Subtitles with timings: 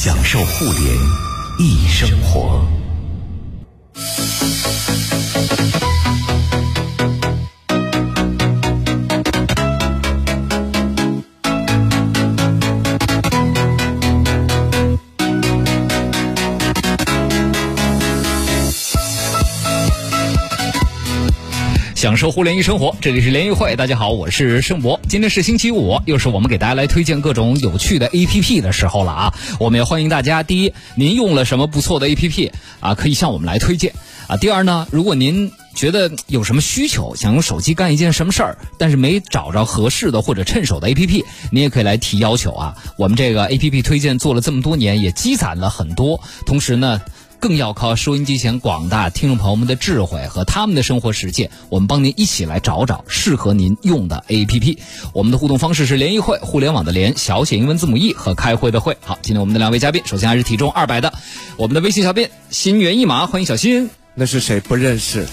[0.00, 0.96] 享受互联
[1.58, 2.64] 易生活。
[22.08, 24.98] 享受互联易生活，这里是联谊会，大家好，我是盛博。
[25.10, 29.34] 今天是星期五，又是我们给大家来推荐各种有趣的 A P P 的时候了啊！
[29.60, 33.92] 我们也欢迎大家，第一，您用了什么不错的 A P P 啊，可以向我们来推荐
[34.26, 34.38] 啊。
[34.38, 42.74] 第二呢，如果您觉得有什么需求，想用手机干一件什么事儿，但是没找着合适的或者趁手的 A P P，您也可以来提要求啊。
[42.96, 47.02] 我们这个 A P P 推荐做了这么多年，也积攒了很多，同时呢。
[47.40, 54.78] 更要靠收音机前广大听众朋友们的智慧和他们的生活实践，我们帮您一起来找找适合您用的 APP。
[55.12, 58.96] 我们的互动方式是联谊会，互联网的联，小写英文字母 E 和开会的会。
[59.04, 61.12] 好，今天我们的两位嘉宾，首先还是体重二百的
[61.56, 63.88] 我们的微信小编心猿意马，欢迎小新。
[64.14, 64.58] 那是谁？
[64.60, 65.24] 不认识，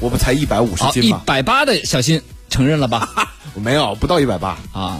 [0.00, 1.20] 我不才一百五十，斤吗？
[1.22, 3.34] 一百八的小新承认了吧？
[3.52, 4.56] 我 没有，不到一百八。
[4.72, 4.98] 啊。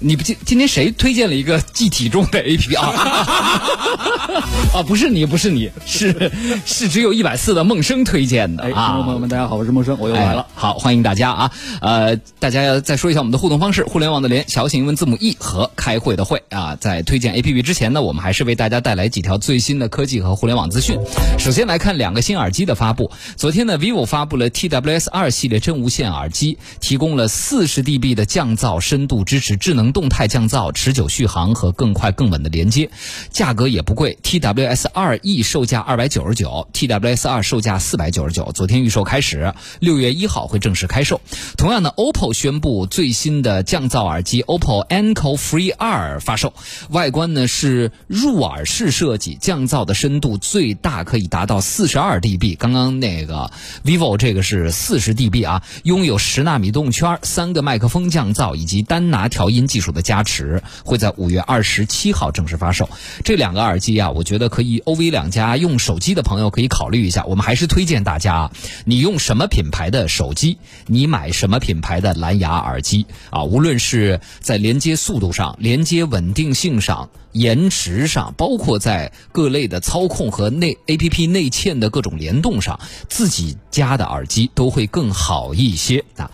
[0.00, 2.86] 你不今今天谁推荐了一个记体重的 A P P 啊？
[4.72, 6.30] 啊，不是你，不是你，是
[6.64, 8.86] 是只有一百四的梦生推荐的哎，啊。
[8.88, 10.42] 听众朋友们，大家好，我是梦生，我又来了。
[10.42, 11.52] 哎好，欢迎大家啊！
[11.80, 16.76] 呃，大家要再说一下我们的互动方式：互联网的联，小写英文字母 E 和开会的会啊。
[16.76, 20.96] 在推荐 A P P 之前呢，我们还是为大家带来几条最新的科技和互联网资讯。
[21.38, 23.10] 首先来看两个新耳机的发布。
[23.36, 32.90] 昨天呢，vivo 发布了 T W S 二系列真无线耳机，提供了四十 dB 的降噪深度，支持智能动态降噪、持久续航和更快更稳的连接，
[33.30, 34.18] 价格也不贵。
[34.22, 38.50] T W S 二 E 售价二百九十九，T W S 二售价四百九十九。
[38.52, 41.20] 昨天预售开始，六月一号会正式开售。
[41.56, 46.52] 同样呢，OPPO 宣布最新的降噪耳机 OPPO Enco Free 二发售，
[46.90, 52.56] 外观呢是入耳式设计，降噪的深度最大可以达到四十二 dB。
[52.56, 53.50] 刚刚那个
[53.84, 62.90] vivo 这个是四十 dB 啊，拥有十纳米动圈、三个麦克风降噪以及单拿调音技技术的加持，会在五月二十七号正式发售。
[63.22, 67.24] 这两个耳机啊，我觉得可以 OV 两家用手机的朋友可以考虑一下。
[67.26, 68.50] 我们还是推荐大家，
[68.84, 77.08] 你用什么品牌的手机，你买什么品牌的蓝牙耳机啊，无论是在连接速度上、连接稳定性上。
[77.32, 86.30] 延迟上，包括在各类的操控和内 A P P 内嵌的各种联动上，自己家的耳机都会更好一些啊。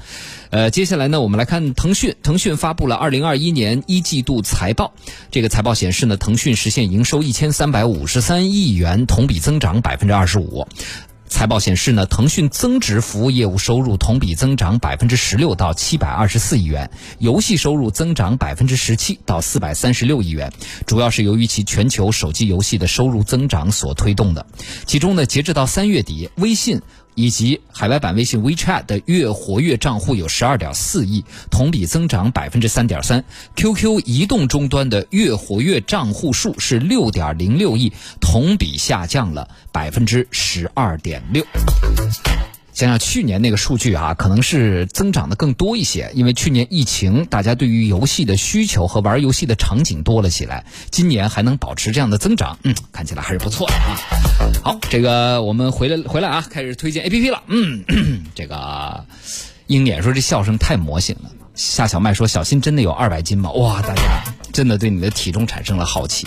[0.55, 2.15] 呃，接下来呢，我们来看腾讯。
[2.23, 4.95] 腾讯发布了二零二一年一季度财报，
[5.33, 10.69] 这个财报显示呢，腾讯实现营收一千三百五十三亿元，同比增长百分之二十五。
[11.27, 16.89] 财报显示呢，腾讯增值服务业务收入同比增长百分之十六到七百二十四亿元，
[17.19, 20.53] 游戏收入增长百分之十七到四百三十六亿元，
[20.87, 24.47] 主要是由于其全球手机游戏的收入增长所推动的。
[24.87, 26.81] 其中呢，截至到三月底，微信。
[27.15, 33.25] 以及海外版微信 WeChat 的月活跃账户有十二点四亿，同比增长百分之三点三。
[33.57, 41.45] QQ 移动终端的月活跃账户数是六点零六亿，同比下降了百分之十二点六。
[42.75, 50.67] 想想去年那个数据啊，可能是增长的更多一些，因为去年疫情，大家对于游戏的需求和玩游戏的场景多了起来。
[50.91, 53.97] 今年还能保持这样的增长，嗯，看起来还是不错的啊。
[54.65, 57.45] 好，这个我们回来回来啊，开始推荐 A P P 了。
[57.47, 57.85] 嗯，
[58.35, 59.05] 这个
[59.69, 61.31] 鹰眼说这笑声太魔性了。
[61.55, 63.53] 夏小麦说小新真的有二百斤吗？
[63.53, 66.27] 哇，大家真的对你的体重产生了好奇。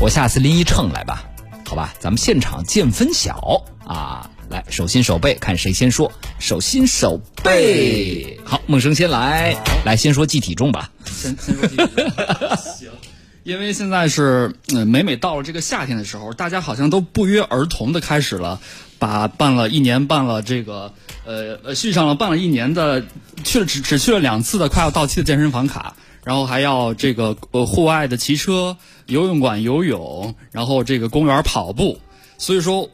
[0.00, 1.24] 我下次拎一秤来吧，
[1.64, 4.28] 好吧，咱们现场见分晓啊。
[4.56, 6.10] 来，手心手背，看谁先说。
[6.38, 10.90] 手心手背，好，梦生先来，来先说记体重吧。
[11.04, 12.88] 先先说第一个行，
[13.44, 18.58] 因为现在是嗯，每每到了这个夏天的时候，大家好像都不约而同的开始了，
[18.98, 20.94] 把办了一年办了这个
[21.26, 23.04] 呃呃续上了办了一年的
[23.44, 32.00] 去了只只去了两次的快要到期的健身房卡，然后还要这个呃户外的骑车、游泳馆游泳，然后这个公园跑步，
[32.38, 32.88] 所以说。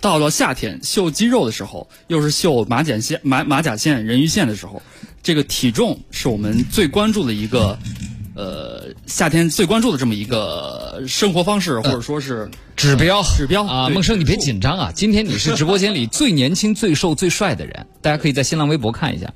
[0.00, 4.82] 到了夏天秀肌肉的时候，又是秀马甲线、马马甲线、人鱼线的时候，
[5.22, 7.78] 这个体重是我们最关注的一个，
[8.34, 19.32] 呃，夏天最关注的这么一个生活方式，或者说是指标指标啊，对梦生你别紧张啊，今天你是直播间里最年轻、最瘦、最帅的人，大家可以在新浪微博看一下。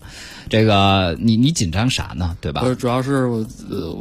[0.48, 2.36] 这个你你紧张啥呢？
[2.40, 2.60] 对吧？
[2.64, 4.00] 呃，主要是我呃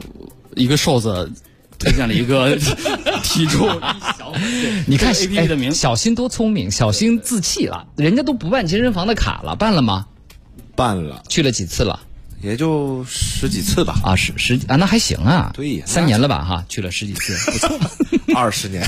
[0.55, 1.31] 一个瘦子
[1.79, 2.55] 推荐了一个
[3.23, 3.79] 体重一
[4.17, 4.33] 小，
[4.85, 10.05] 你看这个 A P P 的名哎小新多聪明，小新自弃了，人家都不办健身房的卡了，办了吗？
[10.75, 12.01] 办了去了几次了？
[12.41, 17.79] 也就十几次吧，啊，十十啊，那还行啊，对呀三年了吧哈，去了十几次，不错
[18.35, 18.81] 二十年。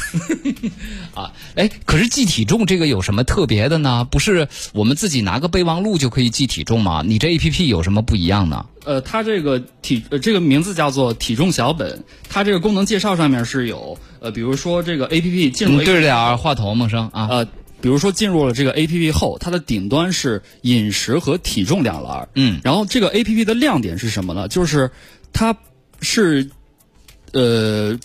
[1.14, 1.32] 啊。
[1.56, 4.06] 哎，可是记体重这个有什么特别的呢？
[4.10, 7.04] 不是我们自己拿个备忘录就可以记体重吗？
[7.06, 8.66] 你这 A P P 有什么不一样呢？
[8.86, 17.28] 呃，它这个体呃这个名字叫做体重小本，它这个功能介绍上面是有呃，比如说这个 A P P 进入你对着点儿话筒，梦生啊。
[17.30, 17.48] 呃，
[17.82, 24.48] 比如说进入了这个 A P P 后，它的顶端是饮食和体重两栏儿嗯然后这个 A P P 的亮点是什么呢？
[24.48, 24.90] 就是
[25.34, 25.56] 它
[26.02, 26.50] 是
[27.34, 27.98] 呃，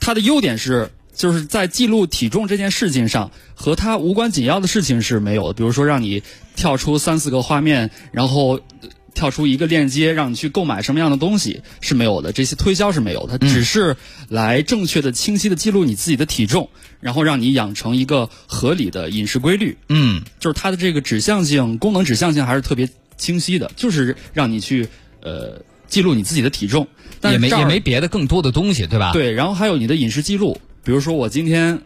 [0.00, 0.90] 它的优点是。
[1.18, 5.52] 就是在记录体重这件事情上，和它无关紧要的事情是没有的。
[5.52, 6.22] 比如说，让你
[6.54, 8.52] 跳出三四个画面，然后
[8.82, 12.32] 呃跳出一个链接，让你去购买什么样的东西是没有的。
[12.32, 13.96] 这些推销是没有的，它只是
[14.28, 16.70] 来正确的、清晰的记录你自己的体重，
[17.00, 19.76] 然后让你养成一个合理的饮食规律。
[19.88, 24.88] 嗯，就是它的这个指向性、功能指向性还是特别清晰的，就是让你去
[25.22, 26.86] 呃记录你自己的体重，
[27.20, 31.80] 但也没也没别的更多的东西，对吧？，对，然后还有你的饮食记录，比如说我今天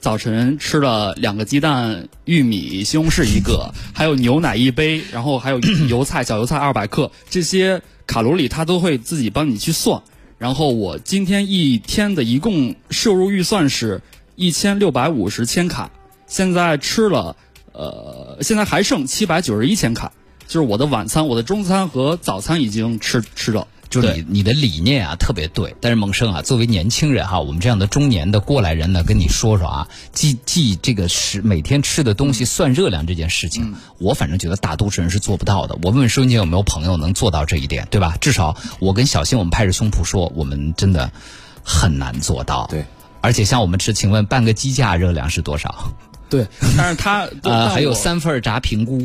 [0.00, 5.58] 早晨吃了两个鸡蛋、玉米、西红柿一个，还有牛奶一杯，然后还有
[5.88, 10.02] 油菜小油菜二百克，这些卡路里它都会自己帮你去算。
[10.38, 14.02] 然后我今天一天的一共摄入预算是
[14.36, 15.90] 一千六百五十千卡，
[16.26, 17.36] 现在吃了
[17.72, 20.12] 呃，现在还剩七百九十一千卡，
[20.46, 23.66] 就是我的晚餐、我的中餐和早餐已经吃吃了。
[23.88, 35.76] 就是你你的理念啊特别对，但是萌生啊，作为年轻人哈，我们这样的中年的过来人呢，跟你说说啊，记记这个食每天吃的东西算热量这件事情，我反正觉得大多数人是做不到的。
[35.82, 38.16] 我问问收音机有没有朋友能做到这一点，对吧？
[38.20, 41.10] 至少我跟小新我们拍着胸脯说，我们真的
[41.62, 42.66] 很难做到。
[42.70, 42.84] 对。
[43.22, 45.92] 而且像我们吃，请问半个鸡架热量是多少？
[46.28, 46.46] 对，
[46.76, 47.92] 但是它 呃，还有。
[47.92, 49.02] 三份炸平菇。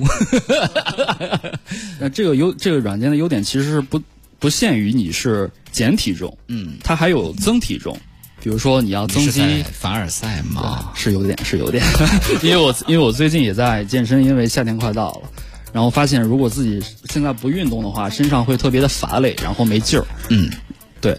[2.00, 4.00] 那这个优这个软件的优点其实是不
[4.42, 7.96] 不限于你是减体重，嗯，它还有增体重，
[8.42, 10.92] 比如说你要增肌，凡尔赛嘛？
[10.96, 11.82] 是有点是有点，
[12.42, 15.30] 因为我因为我最近也在健身，因为夏天快到了，
[15.72, 20.06] 然后发现如果自己现在不运动的话，身上会特别的乏累，然后没劲儿。
[20.30, 20.50] 嗯，
[21.00, 21.16] 对。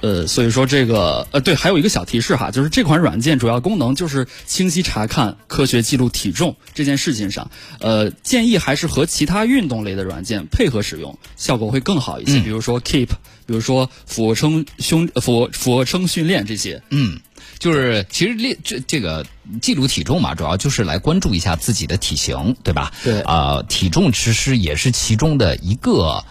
[0.00, 7.50] 呃，所以说这个呃，对，还有一个小提示哈，就是这款软件主要功能就是清晰查看、科学记录体重这件事情上，
[7.80, 12.38] 呃，建议还是和其他运动类的软件配合使用，效果会更好一些。
[12.38, 13.08] 嗯比如说 Keep，
[13.46, 16.82] 比如说俯卧撑胸呃俯卧俯卧撑训练这些。
[16.90, 17.18] 嗯，
[17.58, 19.26] 就是其实练这这个
[19.62, 22.92] 记录体重嘛，主要就是来关注一下自己的体型，对吧？
[23.02, 26.24] 对啊、体重其实也是其中的一个。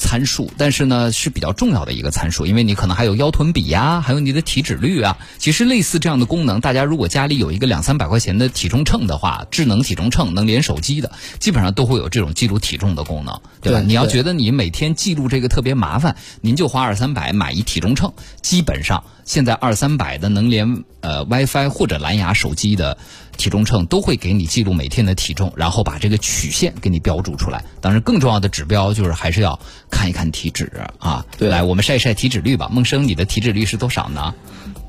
[0.00, 5.18] 参数，但是呢是比较重要的一个参数，因为你可能还有腰臀比呀，还有你的体脂率啊。
[5.36, 13.78] 其实类似这样的功能，大家如果家里有一个两三百块钱的体重秤的话，智能体重秤能连手机的，基本上都会有这种记录体重的功能，对吧？
[13.78, 22.98] 对对你要觉得你每天记录这个特别麻烦，您就花二三百买一体重秤，基本上现在二三百的能连呃 WiFi 或者蓝牙手机的
[23.36, 27.64] 体重秤都会给你记录每天的体重，然后把这个曲线给你标注出来。
[27.80, 31.24] 当然，更重要的指标就是还是要看一看体脂啊。
[31.38, 32.68] 对来我们晒一晒体脂率吧。
[32.72, 34.34] 梦生，你的体脂率是多少呢？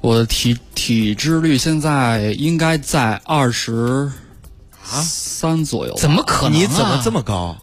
[0.02, 4.12] 我的体体脂率现在应该在二十
[4.84, 5.94] 三左右。
[6.00, 6.60] 怎么可能、啊？
[6.60, 7.12] 你怎么这？
[7.12, 7.58] 么高？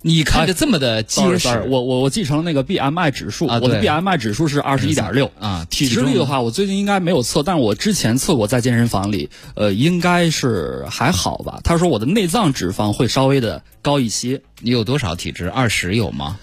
[0.00, 11.60] 你看着这么的结实我我我继承了那个 BMI 指数，啊我的 BMI 指数是二十一点六啊体脂率的话，我最近应该没有测，但是我之前测过，在健身房里，呃，应该是还好吧。
[11.64, 15.48] 他说我的内脏脂肪会稍微的高一些，你有多少体脂？
[15.48, 16.38] 二十有吗？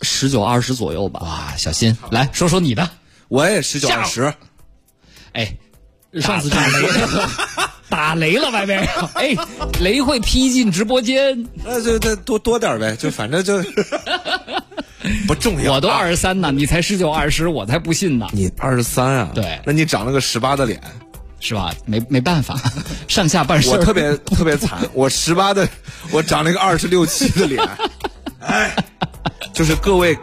[0.00, 1.20] 十九二十左右吧。
[1.22, 2.88] 哇，小新，来说说你的。
[3.28, 4.34] 我也十九下二十，
[5.32, 5.56] 哎，
[6.14, 7.30] 上次打雷了，
[7.92, 8.80] 打雷了，外边。
[9.12, 9.36] 哎，
[9.80, 11.46] 雷会劈进直播间。
[11.62, 13.62] 那就再多多点呗，就反正就
[15.28, 15.74] 不重要。
[15.74, 19.30] 我都啊二十三呢，你才十九二十，我才不信呢，你二十三啊？
[19.34, 20.80] 对那你长了个十八的脸，
[21.38, 21.70] 是吧？
[21.84, 22.58] 没没办法，
[23.08, 25.68] 上下半身我特别特别惨，我十八的，
[26.10, 27.62] 我长了一个二十六七的脸，
[28.40, 28.74] 哎，
[29.52, 30.16] 就是各位。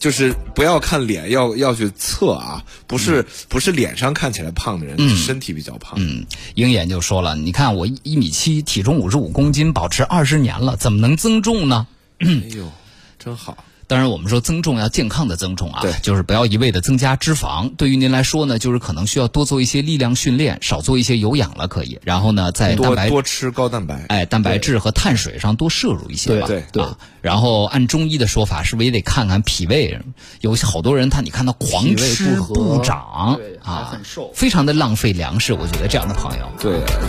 [0.00, 5.92] 就是不要看脸，要要去测啊，不是、不是脸上看起来胖的人，是身体比较胖。
[5.98, 11.86] 嗯，鹰眼就说了，你看我一米七，体重五十五公斤，保持二十年了，怎么能增重呢？
[12.18, 12.72] 哎呦，
[13.18, 13.62] 真好。
[13.90, 17.74] 当然，我们说增重要健康的增重啊，对就是不要一味的增加脂肪。
[17.76, 21.98] 对于您来说呢，就是可能需要多做一些力量训练，少做一些有氧了可以。
[22.04, 24.06] 然后呢，在蛋多白多吃高蛋白。
[24.06, 26.46] 哎，蛋白质和碳水上多摄入一些吧。
[26.46, 26.96] 对对啊。
[27.20, 29.98] 然后按中医的说法，是不是也得看看脾胃？
[30.40, 35.52] 有好多人他你看他狂吃不长对啊，很瘦非常的浪费粮食。
[35.52, 36.78] 我觉得这样的朋友，对，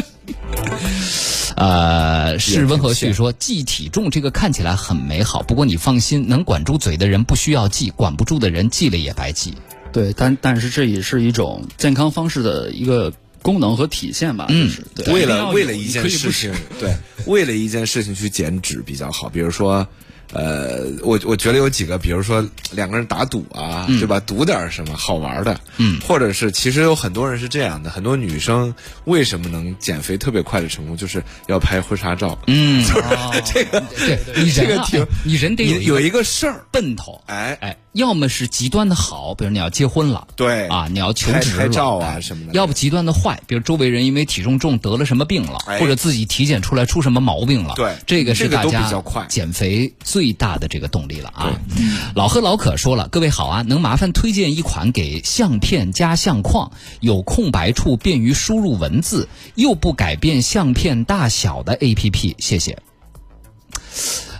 [0.96, 9.54] 是呃，是温和旭说记体重这个看起来很美好，不过你放心，能管住嘴的人不需要记，管不住的人记了也白记。
[9.90, 13.10] 对，但但是这也是一种健康方式的一个
[13.40, 16.94] 功能和体现吧，就是对为了为了一件事情，对，
[17.24, 19.30] 为了一件事情去减脂比较好。
[19.30, 19.88] 比如说，
[20.32, 24.18] 呃，我我觉得有几个，比如说两个人打赌啊，对吧？
[24.20, 32.84] 赌点什么好玩的，嗯，或者是其实有很多人是这样的，很多女生为什么能减肥特别快的成功，就是要拍婚纱照， 嗯，
[33.44, 34.18] 这个对
[34.52, 48.92] 这个挺哎你人得有有一一个事儿，奔头，哎哎，要么是极端的好，比如你要结婚了，对啊，你要求职了拍照啊哎什么的要不极端的坏，比如周围人因为体重重得了什么病了，哎或者自己体检出来出什么毛病了，对这个是大家
[49.28, 51.58] 减肥最大的这个动力了啊。
[52.14, 62.76] 老贺老可说了，各位好啊，能麻烦推荐一款给相片加相框，有空白处便于输入文字，又不改变相片大小的 APP，谢谢。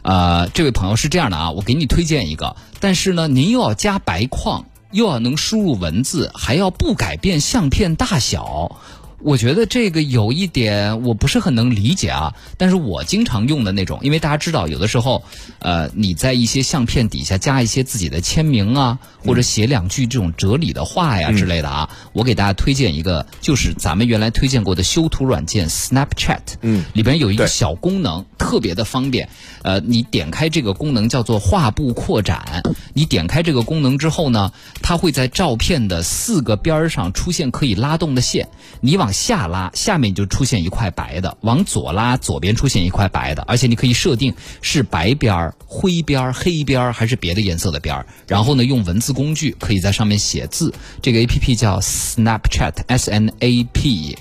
[0.03, 8.77] 呃，这位朋友是这样的啊，我给你推荐一个，但是呢，您又要加白框，又要能输入文字，还要不改变相片大小。
[9.23, 15.23] 我觉得这个有一点我不是很能理解啊，但是我经常用的那种，因为大家知道，有的时候，
[15.59, 29.29] 呃，你在一些相片底下加一些自己的签名啊，或者写两句这种哲理的话呀之类的啊，我给大家推荐一个，就是咱们原来推荐过的修图软件 Snapchat，嗯，里边有一个小功能，特别的方便。
[29.63, 38.49] 呃，你点开这个功能叫做画布扩展，你点开这个功能之后呢，它会在照片的四个边儿上出现可以拉动的线，
[38.81, 48.07] 你往下拉，下面就出现一块白的；往左拉，左边出现一块白的，而且你可以设定是白边儿、灰边儿、黑边儿还是别的颜色的边儿。
[48.27, 50.73] 然后呢，用文字工具可以在上面写字。
[51.03, 54.17] 这个 A P P 叫 Snapchat，S N A P，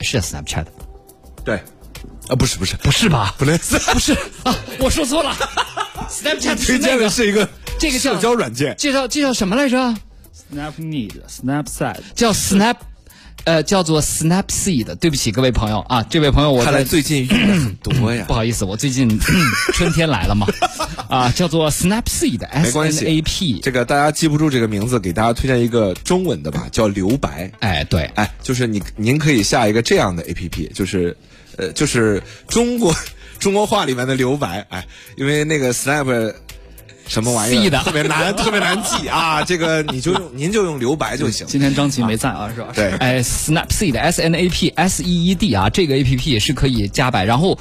[0.00, 0.66] 是 Snapchat
[1.44, 1.56] 对，
[2.28, 3.34] 啊，不是不是不是吧？
[3.38, 4.12] 不类不是
[4.44, 5.34] 啊，我说错了。
[6.08, 9.76] Snapchat 推荐的是一个这个叫社交软件，介绍介绍什么来着
[10.50, 12.76] ？Snap Need Snapchat 叫 Snap，
[13.44, 14.94] 呃，叫做 Snapseed。
[14.96, 18.34] 对不起，各位朋友啊，这位朋友我看来最近用的很多呀 不。
[18.34, 19.18] 好意思，我最近
[19.74, 20.46] 春天来了嘛，
[21.08, 23.60] 啊，叫做 Snapseed 没关 N 系 A P。
[23.60, 27.50] 这个大家记不住这个名字，给大家推荐一个中文的吧，叫留白。
[27.60, 31.16] 哎，对，哎，就是你您可以下一个这样的 A P P，就是
[31.56, 32.94] 呃，就是中国
[33.38, 34.66] 中国话里面的留白。
[34.68, 36.34] 哎，因为那个 Snap
[37.08, 39.42] 什么玩意 Seed 儿特别难，特别难记啊。
[39.48, 41.46] 这个你就用您就用留白就行。
[41.46, 42.68] 今天张琪没在啊，是吧？
[42.74, 47.58] 对，哎，Snapseed S N A P S E E D 啊，这个 A P P 是可以加白，然后。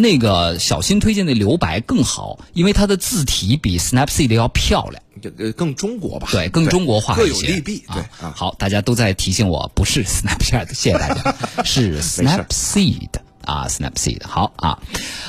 [0.00, 5.02] 那个小新推荐的留白更好，因为它的字体比 Snapseed 要漂亮。
[5.36, 7.48] 呃更中国吧，对，更中国化各一些。
[7.48, 7.82] 有利弊。
[7.92, 13.08] 对啊，好，大家都在提醒我，不是 Snapchat， 谢谢大家，是 Snapseed
[13.44, 14.24] 啊，Snapseed。
[14.24, 14.78] 好啊，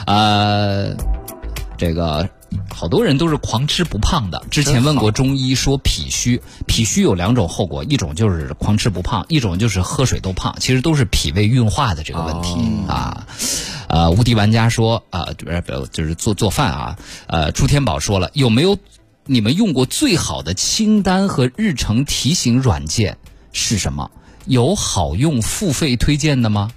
[0.06, 0.96] 呃，
[1.76, 2.30] 这个
[2.74, 4.44] 好多人都是狂吃不胖的。
[4.50, 12.56] 之前问过中医，说脾虚，脾虚有两种后果，一种就是狂吃不胖，一种就是喝水都胖，其实都是脾胃运化的这个问题、
[12.88, 13.28] 啊。
[13.88, 16.98] 呃，无敌玩家说啊，不是不是就是做做饭啊。
[17.28, 18.78] 呃，朱天宝说了，有没有
[19.26, 23.18] 你们用过最好的清单和日程提醒软件
[23.52, 24.12] 是什么？
[24.46, 26.72] 有好用付费推荐的吗？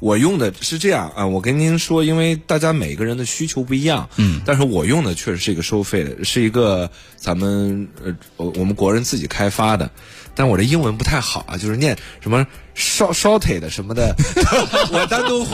[0.00, 9.90] 我用的是这样啊，我跟您说，因为大家每个人的需求不一样，嗯，但是我用的确实是一个收费的，是一个咱们呃我我们国人自己开发的，
[10.34, 14.14] 但我这英文不太好啊，就是念什么 short shorted 什么的，
[14.90, 15.46] 我单独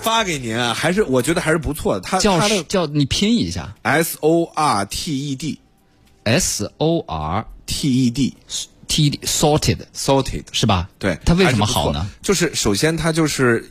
[0.00, 3.74] 发给您啊，还是我觉得还是不错的，它叫叫你拼一下。
[3.82, 5.58] S O R T E D
[6.24, 8.36] S O R T E D
[8.90, 10.88] T sorted sorted 是吧？
[10.98, 12.10] 对，它为什么好呢？？
[12.20, 13.64] 就是首先它就是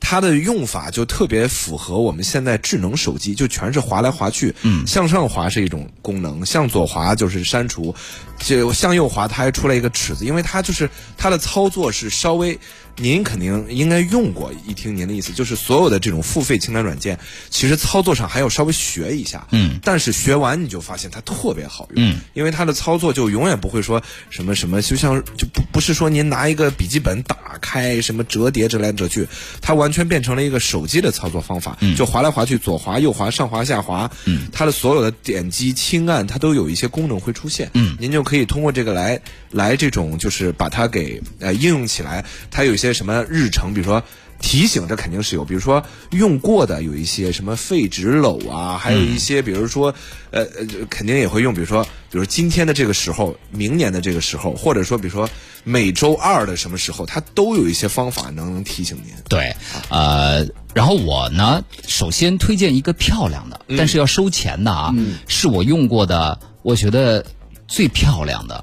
[0.00, 4.52] 它的用法就特别符合我们现在智能手机，就全是滑来滑去。
[4.62, 7.94] 嗯，向上滑是一种功能，向左滑就是删除，
[8.40, 12.58] 就向右滑它还出来一个尺子，因为它就是它的操作是稍微。
[12.98, 17.18] 您肯定应该用过，一听您的意思，就是所有的这种付费清单软件，
[17.50, 19.46] 其实操作上还要稍微学一下。
[19.50, 22.10] 嗯，但是学完你就发现它特别好用。
[22.10, 29.28] 嗯，因为它的操作就永远不会说什么什么，就像就不不是说您拿一个笔记本打开什么折叠折来折去，
[29.60, 44.02] 它完全变成了一个手机的操作方法，就滑来滑去，左滑右滑，上滑下滑，嗯，它的所有的点击轻按，它都有一些功能会出现，嗯，您就可以通过这个来来这种就是把它给呃应用起来，它有一些什么日程，比如说。
[44.38, 49.94] 提醒这肯定是有，比如说用过的有一些什么废纸篓啊，还有一些比如说，
[50.30, 55.26] 呃呃，肯定也会用，比如说比如今天的这个时候，明年的这个时候，或者说比如说
[55.64, 59.14] 每周二的什么时候，它都有一些方法能提醒您。
[59.26, 59.56] 对，
[59.88, 64.94] 呃，然后我呢，首先推荐一个漂亮的，嗯但是要收钱的啊，
[65.26, 67.24] 是我用过的，我觉得
[67.66, 68.62] 最漂亮的，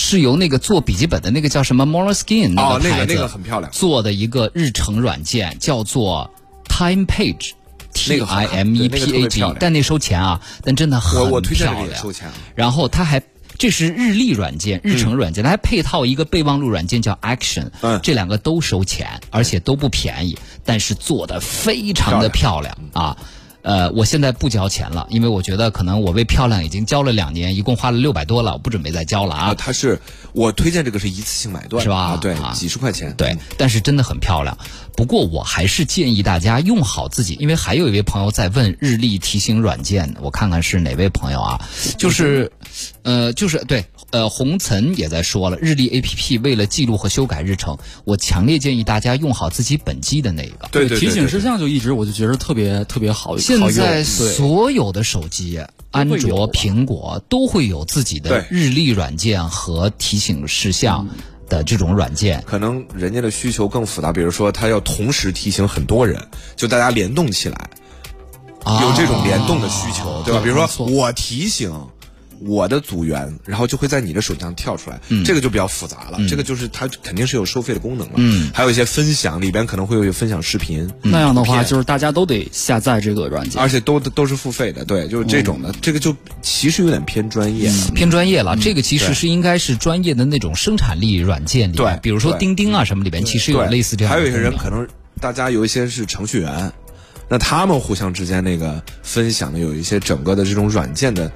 [0.00, 6.30] 是由那个做笔记本的那个叫什么 Moleskine 那个个牌子、那个很漂亮做的一个日程软件，叫做
[6.68, 7.50] Time Page。
[8.06, 12.34] 那 T 个好 I 看 M E P 特 A 别 G，但那收钱啊，但真的很漂亮收钱啊。
[12.54, 13.20] 然后它还
[13.58, 23.16] 这是日历软件、日程软件，它还配套一个备忘录软件叫 Action，嗯这两个都收钱，而且都不便宜，但是做的非常的漂亮啊。
[23.62, 29.54] 呃，我现在不交钱了，因为我觉得可能我为漂亮已经交了两年，一共花了六百多了，我不准备再交了啊，啊。
[29.54, 30.00] 它是
[30.32, 33.14] 我推荐这个是一次性买断是吧啊，对啊，几十块钱。
[33.16, 34.56] 对，但是真的很漂亮。
[34.96, 41.60] 不过我还是建议大家用好自己，因为还有一位朋友在问日历提醒软件，我看看是哪位朋友啊？
[41.98, 42.50] 就是，
[43.02, 50.68] 呃，就是对，呃，红尘也在说了，日历 A P P 为了记录和修改日程，我强烈建议大家用好自己本机的那个。
[50.70, 55.60] 对对对对提醒事项就一直我就觉得特别特别好，现在所有的手机，
[55.90, 61.06] 安卓、苹果都会有自己的日历软件和提醒事项
[61.48, 62.42] 的这种软件。
[62.46, 67.70] 可能人家的需求更复杂，比如说他要同时提醒很多人，就大家联动起来，
[68.64, 70.40] 啊有这种联动的需求，对吧？
[70.42, 71.70] 比如说我提醒
[72.40, 76.18] 我的组员，然后就会在你的手机上跳出来，这个就比较复杂了。
[76.28, 78.50] 这个就是它肯定是有收费的功能了，嗯。
[78.52, 83.62] 还有一些分享里边可能会有分享视频，那样的话，就是大家都得下载这个软件。
[83.62, 83.68] 而。
[83.68, 87.90] 且都都是付费的，对，就是这种的，这个就其实有点偏专业了。
[87.94, 94.88] 偏专业了，这个其实是应该是专业的那种生产力软件里面，对比如说钉钉啊什么里边，其实有对，类似这样的还有一些人可能
[95.20, 96.72] 大家有一些是程序员，
[97.28, 101.30] 那他们互相之间那个分享的有一些整个的这种软件的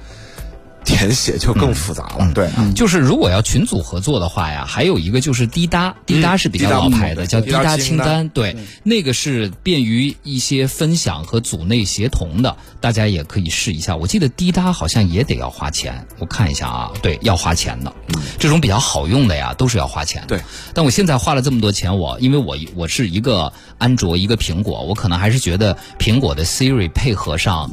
[0.85, 2.31] 填写就更复杂了。
[2.33, 8.29] 对，就是如果要群组合作的话呀，还有一个就是滴答，滴答是比较老牌的，嗯叫滴答清单清单。
[8.29, 13.95] 对，那个是便于一些分享和组内协同的，大家也可以试一下。
[13.95, 17.93] 我记得滴答好像也得要花钱，我看一下啊，对，要花钱的。
[18.37, 20.27] 这种比较好用的呀，都是要花钱的。
[20.27, 20.41] 对，
[20.73, 27.71] 但我现在花了这么多钱，我因为我我是一个安卓一个苹果，我可能还是觉得苹果的 Siri 配合上。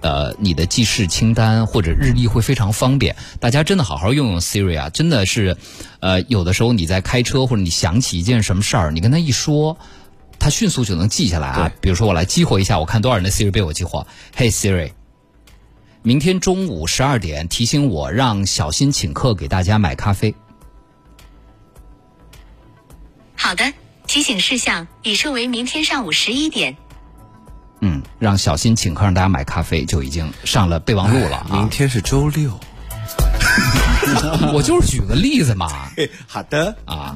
[0.00, 3.16] 呃，你的记事清单或者日历会非常方便。
[3.40, 5.56] 大家真的好好用用 Siri 啊，真的是，
[6.00, 9.76] 呃，有的时候你在开车或者你想起一件什么事儿，你跟他一说，
[10.38, 11.72] 他迅速就能记下来啊。
[11.80, 14.06] 比如说我来激活一下，我看多少人的 Siri 被我激活。
[14.36, 14.92] Hey Siri，
[16.02, 20.34] 明天中午十二点提醒我让小新请客给大家买咖啡。
[23.34, 23.72] 好的，
[24.06, 26.76] 提醒事项已设为明天上午十一点。
[27.80, 31.46] 嗯，让小新请客让大家买咖啡就已经上了备忘录了啊。
[31.52, 32.58] 明天是周六。
[34.54, 35.68] 我就是举个例子嘛，
[36.26, 36.74] 好的。
[36.84, 37.14] 啊，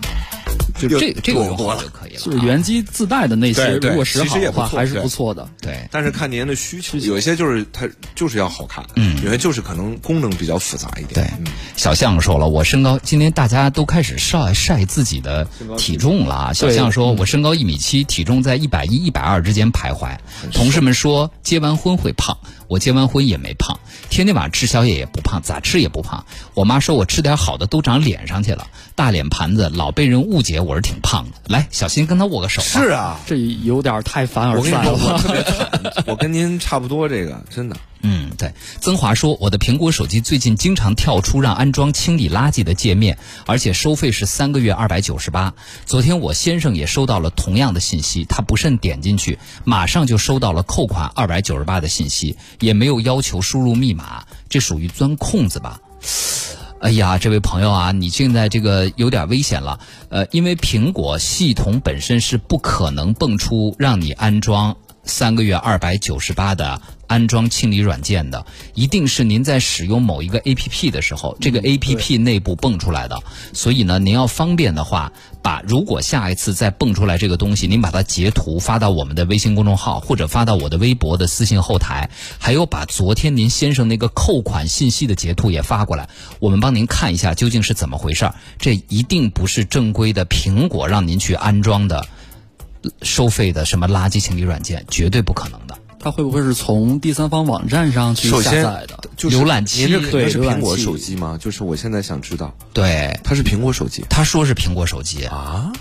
[0.89, 2.25] 就又这这个用多了好就可以了啊。
[2.25, 5.49] 就是原机自带的那些，如果实好的话，还是不错对不错的。
[5.61, 5.89] 对。
[5.91, 16.53] 但是看您的需求，有一些就是它就是要好看，嗯，有些就是可能功能比较复杂一点，对嗯，小象说了，我身高，今天大家都开始晒晒自己的体重了啊。
[16.53, 20.17] 小象说，我身高一米七，体重在一百一、一百二之间徘徊。
[20.53, 22.37] 同事们说结完婚会胖，
[22.73, 26.25] 我结完婚也没胖，天天晚上吃宵夜也不胖，咋吃也不胖。
[26.55, 31.53] 我妈说我吃点好的都长脸上去了，大脸盘子老被人误解我是挺胖的。
[31.53, 32.63] 来，小心跟他握个手。
[32.63, 37.77] 是啊，这有点太凡尔我跟你说，赛了 我跟您差不多，这个真的。
[38.03, 38.53] 嗯，对。
[38.81, 45.55] 曾华说，我的苹果手机最近经常跳出让安装清理垃圾的界面，而且收费是三个月二百九十八。
[45.87, 55.81] 昨天我先生也收到了同样的信息，他不慎点进去，马上就收到了扣款二百九十八的信息，也没有要求输入密码，这属于钻空子吧？
[56.81, 59.79] 哎呀，这位朋友啊，你现在这个有点危险了。
[60.09, 73.21] 呃，因为苹果系统本身是不可能蹦出让你安装三个月二百九十八的安装清理软件的，一定是您在使用某一个 A P P 的时候，这个 A P P 内部蹦出来的。
[73.53, 75.13] 所以呢，您要方便的话，
[75.43, 88.35] 把如果下一次再蹦出来这个东西，您把它截图发到我们的微信公众号，或者发到我的微博的私信后台，还有把昨天您先生那个扣款信息的截图也发过来，我们帮您看一下究竟是怎么回事儿。
[88.59, 92.07] 这一定不是正规的苹果让您去安装的
[93.03, 95.79] 收费的什么垃圾清理软件，绝对不可能的。
[95.99, 98.99] 它会不会是从第三方网站上去下载的？
[99.17, 101.39] 就是浏览器您这肯定是苹果手机吗？
[101.41, 105.25] 就是我现在想知道，对，它是苹果手机他说是苹果手机。
[105.27, 105.73] 啊？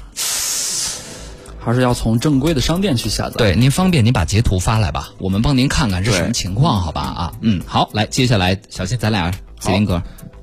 [1.64, 7.02] 还是要从正规的商店去下载？，对，您方便您把截图发来吧，我们帮您看看是什么情况，好吧？
[7.02, 10.02] 啊，嗯，好，来，接下来小新，咱俩麒麟哥，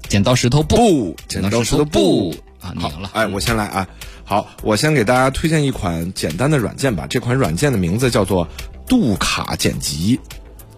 [0.08, 3.10] 剪刀石头布，剪刀石头布啊，你赢了。
[3.14, 3.88] 哎，我先来啊。
[4.28, 7.06] 好，我先给大家推荐一款简单的软件吧。
[7.08, 8.46] 这款软件的名字叫做
[8.86, 10.20] 杜卡剪辑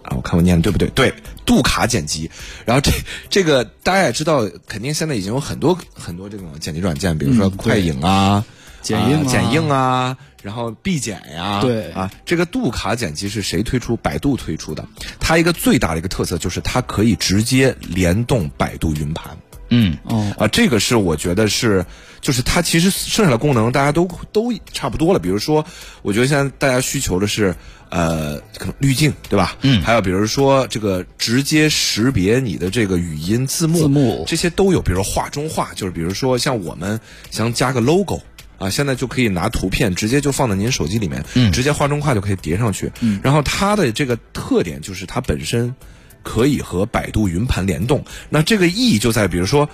[0.03, 0.87] 啊，我看我念的对不对？
[0.95, 1.13] 对，
[1.45, 2.31] 杜卡剪辑。
[2.65, 2.93] 然后这
[3.29, 8.45] 这个大家也知道，肯定现在已经有很多很多这种剪辑软件，比如说快影啊、
[8.81, 13.97] 剪映啊剪映啊，然后必剪呀，对啊，这个杜卡剪辑是谁推出？
[13.97, 14.87] 百度推出的。
[15.19, 19.37] 它一个最大的一个特色就是它可以直接联动百度云盘。
[19.73, 21.85] 嗯，哦，啊，这个是我觉得是，
[22.21, 25.19] 就是它其实剩下的功能大家都都差不多了。
[25.19, 25.65] 比如说，
[26.01, 27.55] 我觉得现在大家需求的是，
[27.89, 29.57] 呃，可能滤镜，对吧？
[29.61, 34.81] 嗯还有比如说这个直接识别你的这个语音字幕，字幕这些都有。
[34.81, 36.99] 比如说画中画，就是比如说像我们
[37.31, 38.21] 想加个 logo。
[38.57, 42.91] 啊，现在就可以拿图片直接就放在您手机里面，嗯直接画中画就可以叠上去。
[42.99, 45.73] 嗯然后它的这个特点就是它本身
[46.21, 48.05] 可以和百度云盘联动。
[48.29, 49.67] 那这个意义就在比如说，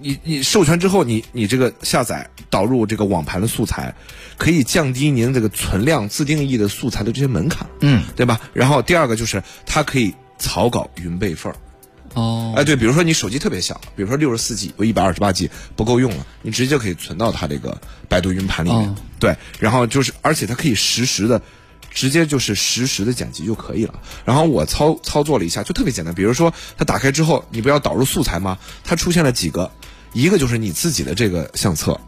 [0.00, 3.94] 你你授权之后，你你这个下载导入这个网盘的素材，
[4.36, 8.40] 可以降低您这个存量自定义的素材的这些门槛，嗯，对吧？
[8.52, 11.56] 然后第二个就是它可以草稿云备份儿。
[12.14, 18.88] 哦，哎，对，比如说你手机特别小，比如说六十四 G 或一百二十八 G 不够用了，你直接就可以存到它这个百度云盘里面。
[18.88, 21.42] 哦对，然后就是，而且它可以实时的，
[21.90, 24.00] 直接就是实时的剪辑就可以了。
[24.24, 26.14] 然后我操操作了一下，就特别简单。
[26.14, 28.58] 比如说它打开之后，你不要导入素材吗？
[28.84, 29.72] 它出现了几个，
[30.12, 31.98] 一个就是你自己的这个相册。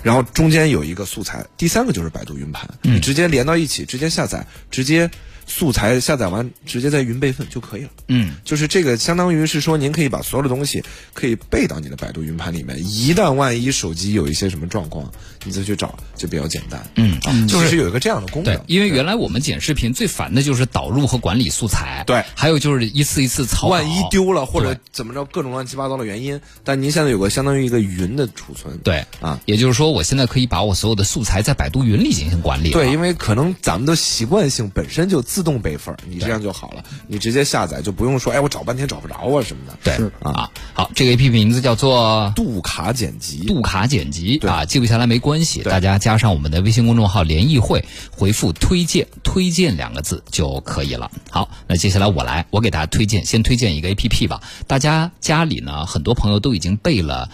[0.00, 5.10] 然后中间有一个素材，第三个就是百度云盘，你直接连到一起，直接下载，直接
[5.48, 7.90] 素材下载完，直接在云备份就可以了。
[8.06, 10.84] 嗯，就是这个，相当于是说，您可以把所有的东西
[11.14, 12.78] 可以备到你的百度云盘里面。
[12.78, 15.10] 一旦万一手机有一些什么状况，
[15.44, 16.88] 你再去找就比较简单。
[16.96, 18.54] 嗯啊，就是有一个这样的功能，。
[18.54, 28.78] 对因为原来我们剪视频最烦的就是导入和管理素材，对还有就是一次一次草稿，万一丢了或者怎么着，各种乱七八糟的原因，但您现在有个相当于一个云的储存。
[28.84, 32.70] 对啊，也就是说，我现在可以把我所有的素材在百度云里进行管理。
[32.70, 39.78] 对，因为可能咱们的习惯性本身就自动备份，你这样就好了，你直接下载就不用说，哎，我找半天找不着啊什么的。
[39.82, 51.10] 对啊，好，这个 A P P 名字叫做杜卡剪辑，杜卡剪辑啊，记不下来没关系，大家加上我们的微信公众号“联谊会”，回复“推荐”“推荐”两个字就可以了。
[51.30, 54.40] 好，那接下来我来，我给大家推荐，先推荐一个 A P P 吧。
[54.66, 57.30] 大家家里呢，很多朋友都已经备了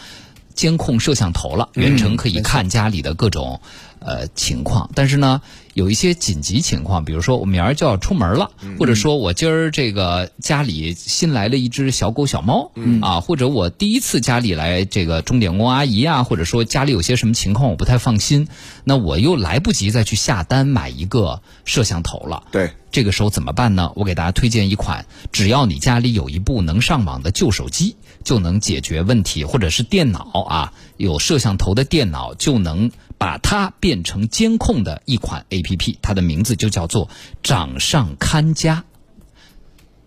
[0.55, 3.61] 监控摄像头了，远程可以看家里的各种
[4.05, 5.41] 呃情况，但是呢。
[5.75, 12.71] 有一些紧急情况，比如说我明儿就要出门了，或者说我今儿这个家里新来了一只小狗小猫，
[13.03, 18.47] 啊，或者我第一次家里来这个钟点工阿姨啊，或者说家里有些什么情况我不太放心，
[18.85, 22.45] 那我又来不及再去下单买一个摄像头了。
[22.53, 23.91] 对，这个时候怎么办呢？
[23.97, 37.09] 我给大家推荐一款，只要你家里有一部能上网的旧手机，就能解决问题，或者是电脑啊，有摄像头的电脑就能把它变成监控的一款 APP，它的名字就叫做
[37.43, 38.85] 掌上看家。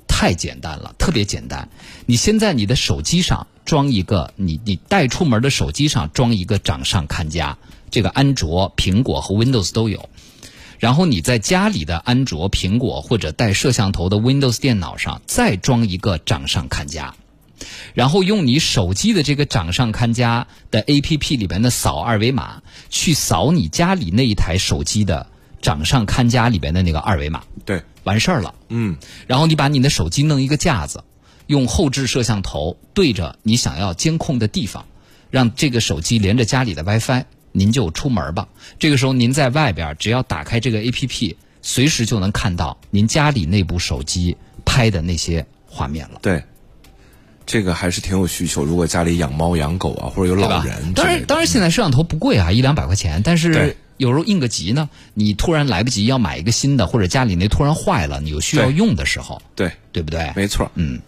[0.08, 1.70] 太简单了，特别简单。
[2.08, 7.58] 你先在你的手机上装一个，你你带出门的手机上装一个掌上看家，
[7.92, 10.10] 这个安卓、苹果和 Windows 都有。
[10.80, 17.16] 然后你在家里的安卓、苹果或者带摄像头的 Windows 电脑上再装一个掌上看家，
[17.94, 25.28] 然后用你手机的这个掌上看家的 APP 里边的扫二维码去扫你家里那一台手机的
[25.62, 28.54] 掌上看家里边的那个二维码，对，完事儿了。
[28.70, 31.04] 嗯，然后你把你的手机弄一个架子，
[31.48, 34.86] 用后置摄像头对着你想要监控的地方，
[35.32, 38.48] 让这个手机连着家里的 WiFi，您就出门吧。
[38.78, 46.20] 这个时候您在外边，只要打开这个 APP，随时就能看到您家里那部手机拍的那些画面了。
[46.22, 46.44] 对，
[47.48, 48.64] 这个还是挺有需求。
[48.64, 53.22] 如果家里养猫养狗啊，或者有老人当然，当然，现在摄像头不贵啊，一两百块钱。
[53.24, 60.32] 但是有时候应个急呢，你突然来不及要买一个新的，或者家里那突然坏了，你有需要用的时候，对，对不对？
[60.36, 61.00] 没错，嗯，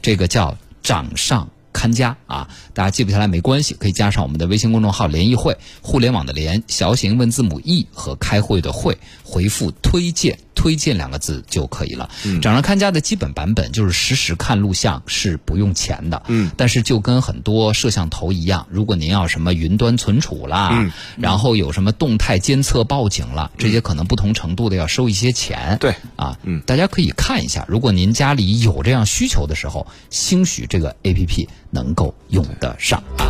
[0.00, 10.38] 这个叫掌上看家啊，大家记不下来没关系，可以加上我们的微信公众号“联谊会”，互联网的联，小写英文字母 e 和开会的会，回复推荐。
[10.64, 12.08] 推荐两个字就可以了。
[12.40, 16.22] 掌上看家的基本版本就是实时看录像是不用钱的。
[16.28, 25.76] 嗯，但是就跟很多摄像头一样，如果您要什么云端存储啦，嗯然后有什么动态监测报警了，这些可能不同程度的要收一些钱。
[25.78, 33.28] 对啊，嗯大家可以看一下，如果您家里有这样需求的时候，兴许这个 A P P 能够用得上啊。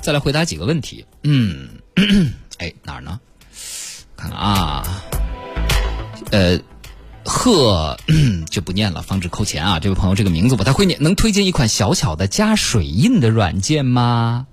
[0.00, 1.04] 再来回答几个问题。
[1.22, 1.68] 嗯，
[2.58, 3.20] 哎，哪儿呢？
[4.16, 5.02] 看看啊，
[6.30, 6.60] 呃，
[7.24, 7.98] 贺
[8.50, 9.80] 就不念了，防止扣钱啊。
[9.80, 14.46] 这位朋友这个名字不太会念，能推荐一款小巧的加水印的软件吗？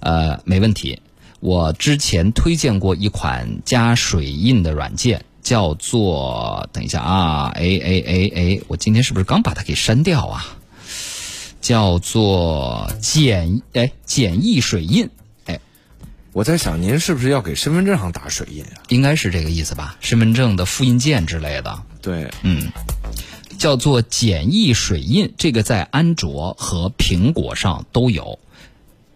[0.00, 1.00] 呃，没问题。
[1.40, 10.56] 我之前推荐过一款加水印的软件，叫做等一下啊，哎哎哎哎，我今天是不是刚把它给删掉啊？
[11.60, 15.08] 叫做简哎简易水印，
[16.32, 18.80] 我在想，您是不是要给身份证上打水印啊？
[18.88, 19.96] 应该是这个意思吧？
[20.00, 21.82] 身份证的复印件之类的。
[22.00, 22.72] 对，嗯，
[23.58, 28.38] 叫做简易水印，这个在安卓和苹果上都有。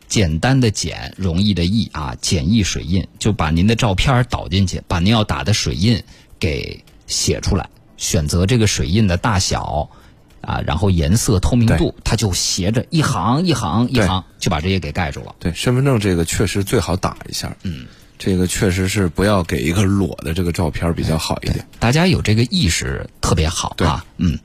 [0.09, 6.05] 简单的简，容易的易啊，简易水印就把您的照片导进去，把您要打的水印
[6.38, 9.88] 给写出来，选择这个水印的大小
[10.40, 15.35] 啊，然后颜色、透明度，它就斜着一行一行一行就把这些给盖住了。
[15.38, 17.57] 对，身份证这个确实最好打一下。
[17.62, 17.87] 嗯。
[18.18, 21.66] 这个确实是不要给一个裸的这个照片比较好一点。
[21.79, 24.07] 大家有这个意识特别好啊。
[24.16, 24.38] 嗯，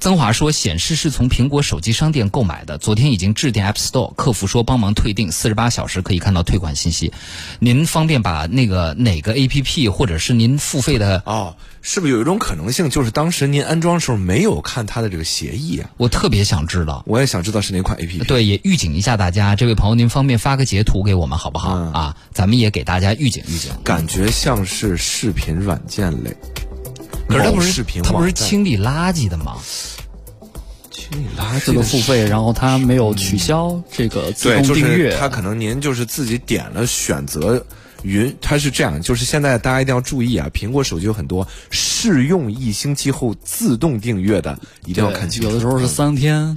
[0.00, 7.12] 曾华说显示是从苹果手机商店购买的，昨天已经致电 App Store 客服说帮忙退订，四十八小时可以看到退款信息。
[7.58, 11.54] 您方便把那个哪个 APP 或者是您付费的哦？
[11.80, 15.90] 是不是有一种可能性，就是当时您安装的时候没有看它的这个协议啊？
[15.96, 18.24] 我特别想知道，我也想知道是哪款 APP。
[18.26, 21.70] 对，也预警一下大家，这位朋友，您方便发个截图给我们好不好？
[21.70, 23.70] 啊，咱们也给大家预警预警。
[23.84, 26.36] 感觉像是视频软件类，
[27.28, 29.56] 可是它不是视频，它不是清理垃圾的吗？
[30.90, 37.64] 清理垃圾是个付费，然后它没有取消这个自动订阅，它可能您就是自己点了选择。
[38.02, 40.48] 云，它是这样，就是现在大家一定要注意啊！
[40.54, 45.48] 苹果手机有很多试用一星期后自动订阅的，一定要看清楚。
[45.48, 46.56] 有的时候是三天、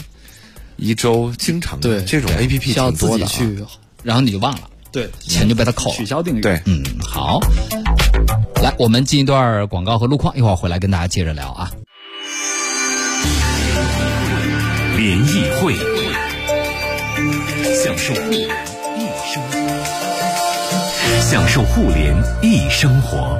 [0.76, 3.58] 一周，经常对这种 A P P 挺多的去，
[4.04, 6.42] 然后你就忘了，对，钱就被他扣了，取消订阅。
[6.42, 7.40] 对，嗯，好，
[8.62, 11.72] 来，我们进一段广告和路况，一会儿回来跟大家接着聊啊。
[14.96, 15.74] 联谊会，
[17.84, 18.14] 享受。
[21.32, 23.39] 享受互联易生活，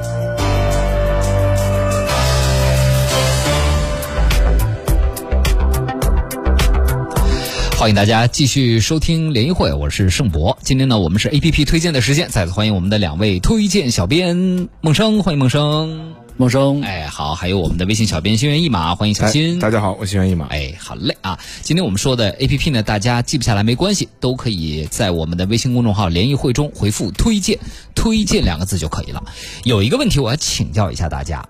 [7.78, 10.58] 欢迎大家继续收听联谊会，我是盛博。
[10.62, 16.14] 今天呢，我们是 A P P 推荐的时间，再次欢迎我们的两位推荐小编梦生，欢迎梦生。
[16.42, 19.60] 陌生，哎，好，还有我们的微信小编心猿意马，欢迎小新。
[19.60, 20.48] 大家好，我心猿意马。
[20.48, 21.38] 哎，好嘞啊！
[21.62, 27.60] 今天我们说的 A P P 呢，大家记不下来没关系，都可以在我们的微信公众号“联谊会”中回复“推荐
[27.94, 29.24] ”，“推荐”两个字就可以了。
[29.66, 31.48] 有一个问题，我要请教一下大家。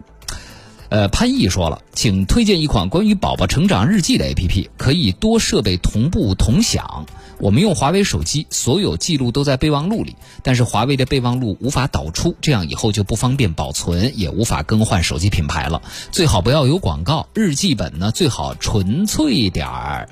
[0.89, 7.05] 呃，潘毅说了，请推荐一款关于宝宝成长日记的 A P P，可以多设备同步同享。
[7.41, 15.81] 我们用华为手机，所有记录都在备忘录里，但是华为的备忘录无法导出，这样以后就不方便保存，也无法更换手机品牌了。
[16.11, 20.07] 最好不要有广告，日记本呢最好纯粹点儿。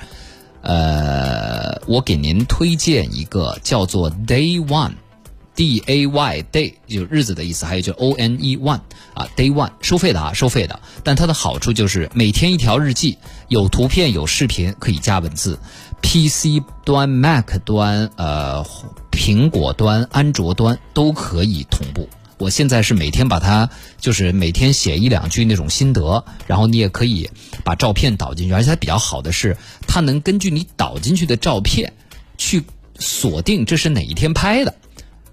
[0.61, 8.81] 呃，我给您推荐一个叫做 Day One，D A Y Day 就日子的意思，还有就 O N E One
[9.13, 10.81] 啊，Day One 收费的啊，收费的。
[11.03, 15.59] 但它的好处就是每天一条日记，有图片有视频，可以加文字。
[16.01, 18.65] PC 端、Mac 端、呃，
[19.11, 22.09] 苹果端、安卓端都可以同步。
[22.37, 27.29] 我现在是每天把它，就是每天写一两句那种心得，然后你也可以
[27.63, 28.53] 把照片导进去。
[28.53, 29.57] 而且它比较好的是，
[29.87, 31.93] 它能根据你导进去的照片，
[32.37, 32.63] 去
[32.97, 34.73] 锁定这是哪一天拍的，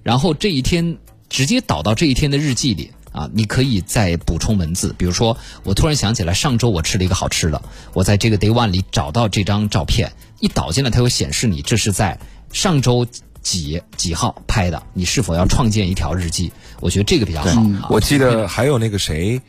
[0.02, 0.98] 然后这一天
[1.28, 2.90] 直接导到这一天的日记里。
[3.12, 7.62] 啊，你可以再补充文字，比如说，我突然想起来，上周我吃了一个好吃的，
[7.94, 12.18] 我在这个 Day One 里找到这张照片，一导进来，它会显示你这是在
[12.52, 13.06] 上周
[13.42, 16.52] 几几号拍的，你是否要创建一条日记？
[16.80, 17.88] 我觉得这个比较好。
[17.90, 19.40] 我记得还有那个谁，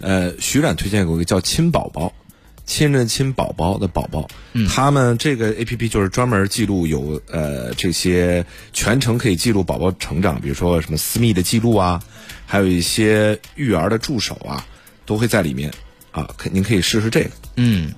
[0.00, 2.12] 呃，徐冉推荐过一个叫“亲宝宝”，
[2.66, 4.28] 亲着亲宝宝的宝宝，
[4.68, 12.02] 他们这个 A P P 就是专门记录有呃这些全程可以记录宝宝成长，比如说什么私密的记录啊。
[12.46, 14.66] 还有一些育儿的助手啊，
[15.06, 15.72] 都会在里面
[16.10, 17.30] 啊，可您可以试试这个。
[17.56, 17.94] 嗯，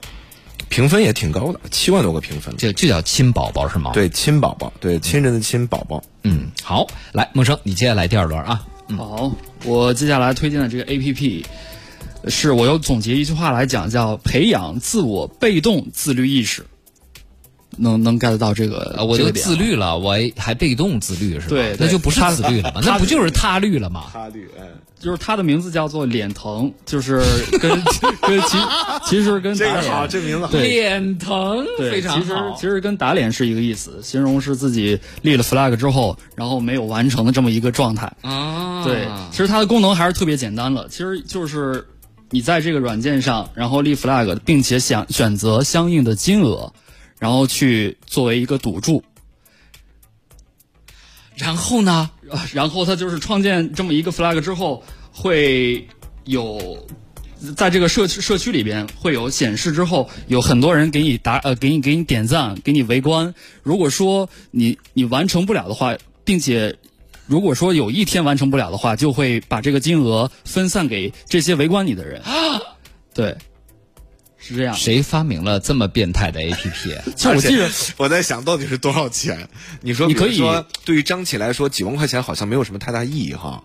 [0.69, 2.55] 评分也挺高的，七万多个评分。
[2.57, 3.93] 这就叫亲宝宝是吗？
[3.95, 6.03] 对，亲宝宝，对，亲人的亲宝宝。
[6.25, 8.67] 嗯，好，来，梦生，你接下来第二轮啊。
[8.97, 9.33] 好，
[9.65, 11.47] 我接下来推荐的这个 A P P，
[12.29, 16.67] 是我又总结一句话来讲，叫培养自我被动自律意识。
[17.77, 21.47] 能能 get 到这个，我就自律了，我还被动自律是吧？
[21.49, 22.81] 对，那就不是自律了吗？
[22.85, 24.05] 那不就是他律了吗？
[24.13, 24.65] 他律，哎，
[24.99, 27.23] 就是他的名字叫做脸疼，就是
[27.61, 27.71] 跟
[28.23, 28.57] 跟其
[29.05, 32.21] 其实跟打脸，好，这名字好脸疼，非常好。
[32.21, 38.85] 其实其实跟打脸是一个意思，形容是自己立了 flag 之后，然后没有完成的这么一个状态啊。
[38.85, 41.87] 对，其实它的功能还是特别简单的，其实就是
[42.31, 46.73] 你在这个软件上，然后立 flag，并且想选择相应的金额，
[47.19, 49.03] 然后去作为一个赌注，
[51.37, 52.11] 然后呢？
[52.29, 55.87] 呃 然后他就是创建这么一个 flag 之后，会
[56.25, 56.87] 有
[57.57, 63.33] 在这个社区社区里边会有显示之后，有很多人给你打呃给你给你点赞，给你围观。
[63.63, 66.77] 如果说你你完成不了的话，并且
[67.27, 72.21] 如果说有一天完成不了的话，就会把这个金额分散给这些围观你的人。
[72.23, 72.61] 啊
[73.15, 73.37] 对，
[74.49, 74.75] 是这样。
[74.75, 76.97] 谁发明了这么变态的 APP？
[77.17, 79.49] 就我记得而且我在想到底是多少钱？
[79.83, 83.63] 你说，你可以说对于张琪来说，几万块钱好像没有什么太大意义哈。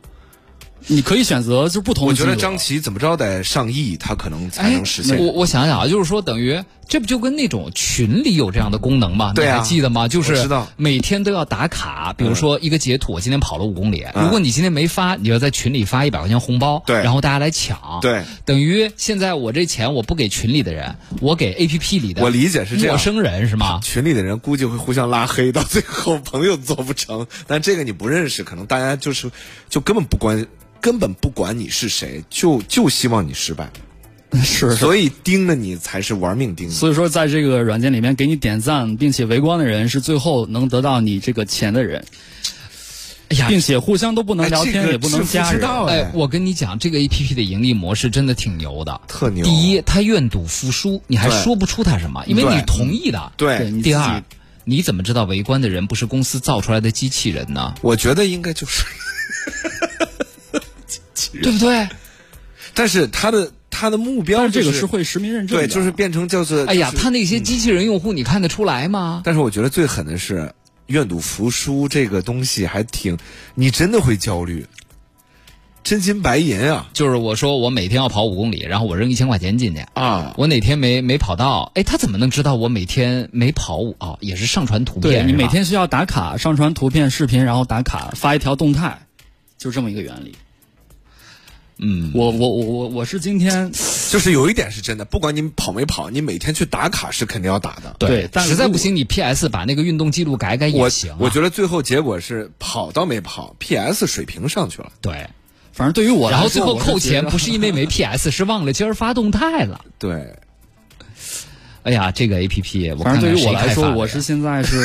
[0.87, 2.09] 你可以选择就不同的。
[2.09, 5.15] 我觉得张琪怎么着得上亿，他可能才能实现。
[5.15, 6.59] 我我想想啊，就是说，等于
[6.91, 9.31] 这不就跟那种群里有这样的功能吗？
[9.33, 10.09] 对啊你还记得吗？
[10.09, 14.05] 就是每天都要打卡，比如说一个截图，我今天跑了五公里。
[14.13, 23.79] 如果你今天没发，你要在群里发一百块钱红包，对然后大家来抢，对，等于现在我这钱我不给群里的人，我给 A P P 里的，我理解是这样陌生人是吗？
[23.81, 27.25] 群里的人估计会互相拉黑，到最后朋友做不成。
[27.47, 29.31] 但这个你不认识，可能大家就是
[29.69, 30.45] 就根本不关，
[30.81, 33.71] 根本不管你是谁，就就希望你失败，
[34.43, 36.71] 是所以盯着你才是玩命盯你。
[36.71, 42.05] 所以说，在这个软件里面给你点赞并且围观的人，是最后能得到你这个钱的人，
[43.27, 45.69] 哎呀，并且互相都不能哎聊天，这个也不能加人。
[45.87, 49.01] 哎，我跟你讲，这个 A P P 的盈利模式真的挺牛的。
[49.07, 53.33] 特牛第一，他愿赌服输，你还说不出他什么，因为你同意的。
[53.35, 54.23] 对，你第二，
[54.63, 57.73] 你怎么知道围观的人不是公司造出来的机器人呢？
[57.81, 58.85] 我觉得应该就是
[60.87, 61.89] 机器人，对不对？
[62.73, 65.65] 但是他的他的目标、就是这个是会实名认证的。
[65.65, 69.23] 对，就是变成叫做哎呀，他那些机器人用户，你看得出来吗？
[69.23, 70.53] 但是我觉得最狠的是
[70.85, 73.17] 愿赌服输这个东西，还挺，
[73.55, 74.67] 你真的会焦虑，
[75.83, 80.35] 真金白银啊就是我说我每天要跑五公里，然后我扔一千块钱进去，啊！
[80.37, 84.15] 我哪天没没跑到，哎，他怎么能知道我每天没跑五啊？
[84.19, 89.07] 也是上传图片，对你每天需要打卡、上传图片、视频，然后打卡发一条动态，
[89.57, 90.35] 就这么一个原理。
[91.81, 93.71] 嗯，我我我我我是今天
[94.09, 97.95] 就是 有一点是真的，不管你跑没跑，你每天去打卡是肯定要打的。
[97.97, 104.91] 对实在不行，你 PS 把那个运动记录改改也行啊、我觉得最后结果是跑倒没跑，PS 水平上去了。
[105.01, 105.27] 对，
[105.73, 109.83] 反正对于我来说，然后最后扣钱不是因为没 PS，是忘了今儿发动态了。
[109.97, 110.35] 对，
[111.83, 114.77] 哎呀，这个 A P P 反正对于我来说，我是现在是，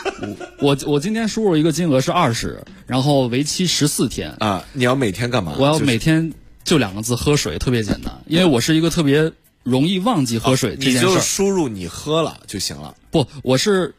[0.60, 5.54] 我我今天输入一个金额是二十，然后为期十四天，啊，你要每天干嘛？
[5.58, 11.20] 我要每天就两个字喝水，特别简单，因为我是一个特别容易忘记喝水这你就件事儿。
[11.20, 12.94] 输入你喝了就行了。
[13.10, 13.94] 不，我是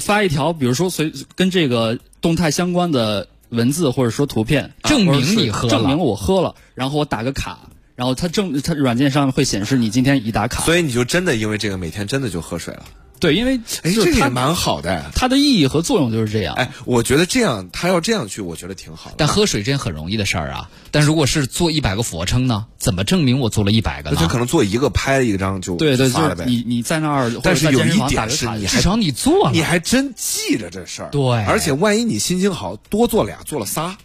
[0.00, 10.62] 发一条，比如说随跟这个动态相关的文字或者说图片，证明你喝了证明我喝了，然后我打个卡，然后它正它软件上会显示你今天已打卡。
[10.62, 12.84] 所以你就真的因为这个每天真的就喝水了。
[13.18, 15.10] 对，因为哎，这个也蛮好的。
[15.14, 16.54] 它的意义和作用就是这样。
[16.56, 19.16] 哎，我觉得这样他要这样去，我觉得挺好的。
[19.16, 20.68] 但喝水这件很容易的事儿啊。
[20.90, 22.66] 但如果是做一百个俯卧撑呢？
[22.76, 24.16] 怎么证明我做了一百个呢？
[24.20, 26.44] 那他可能做一个拍了一张就对对，发了呗。
[26.44, 31.08] 就是你你在那儿，但是有一点是你还至少你做了，你还真记着这事儿。
[31.08, 33.96] 对而且万一你心情好，多做俩，做了仨，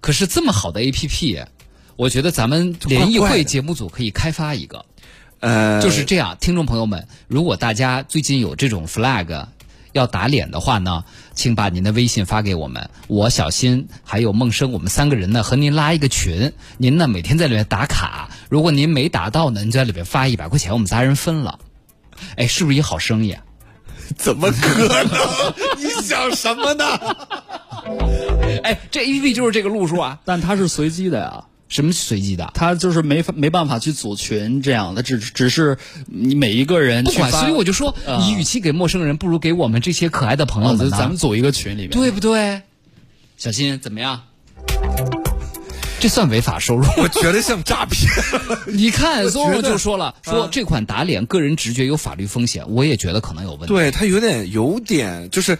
[0.00, 1.38] 可是这么好的 A P P，
[1.98, 4.86] 我觉得咱们联谊会节目组可以开发一个。
[5.40, 9.46] 呃，就是这样，听众朋友们，如果大家最近有这种 flag
[9.90, 11.02] 要打脸的话呢，
[11.34, 21.58] 请把您的微信发给我们，我小新还有梦生，我们三个人呢和您拉一个群，您呢每天在里面打卡，如果您没达到呢，您就在里面发一百块钱，我们仨人分了。
[22.36, 23.42] 哎，是不是一好生意啊？
[24.16, 25.04] 怎么可能？
[25.76, 26.84] 你想什么呢？
[28.62, 30.20] 哎，这 A P P 就是这个路数啊。
[30.24, 31.44] 但它是随机的呀。
[31.68, 32.50] 什么随机的？
[32.54, 35.76] 他就是没法没办法去组群这样的，只只是
[36.06, 40.96] 你每一个人不管，去所以我就说，啊你与其给陌生人，不如给我们这些可爱的朋友哦，们呢。
[40.98, 42.62] 咱们组一个群里面，对不对？
[43.36, 44.22] 小新怎么样？
[46.00, 46.84] 这算违法收入？
[46.96, 48.10] 我觉得像诈骗。
[48.72, 53.66] 你看我觉得，Zoro 就说了，说啊这款打脸个人直觉有法律风险，我也觉得可能有问题。
[53.66, 55.58] 对他有点有点就是。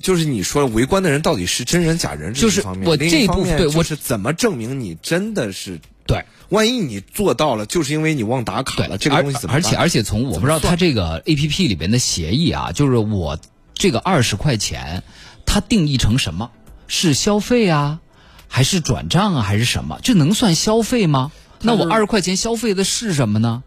[0.00, 9.54] 就是你说围观的人到底是真人假人，就是我这一部分对我是怎么证明你真的是对万一你做到了，就是因为你忘打卡了，这个而东西怎么？
[9.54, 13.38] 而且而且从我不知道怎么算它这个 A P P 里边的协议啊，就是我
[13.74, 15.02] 这个二十块钱，
[15.46, 16.50] 它定义成什么？
[16.88, 18.00] 是消费啊，
[18.48, 20.00] 还是转账啊，还是什么？
[20.02, 21.30] 这能算消费吗？
[21.62, 23.62] 那我二十块钱消费的是什么呢？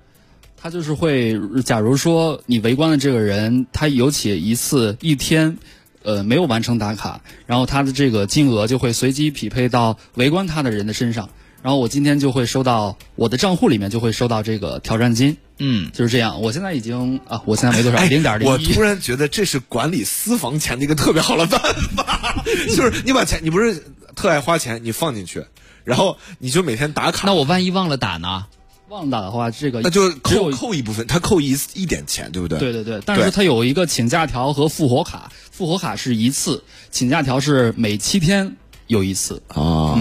[0.58, 5.58] 他就是会，假如说你围观的这个人，他有且一次一天，
[6.04, 11.30] 呃，没有完成打卡，然后他的这个金额就会随机匹配到围观他的人的身上，
[11.62, 16.42] 然后我今天就会收到我的账户里面就会收到这个挑战金，嗯，就是这样。
[16.42, 18.82] 我现在已经啊，我现在没多少， 零点零我突。
[18.82, 21.62] 然觉得这是管理私房钱的一个特别好的办
[21.96, 22.44] 法，
[22.76, 23.84] 就是你把钱，你不是
[24.16, 25.46] 特爱花钱，你放进去，
[25.86, 28.46] 然后你就每天打卡，那我万一忘了打呢？
[28.94, 32.60] 忘打的话，这个那就扣扣一部分，他扣一一点钱，对不对？
[32.60, 39.42] 对对对，但是他有一个请假条和复活卡，复活卡是一次，请假条是每七天有一次。
[39.48, 39.98] 啊，